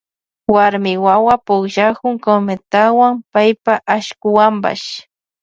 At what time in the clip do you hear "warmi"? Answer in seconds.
0.53-0.93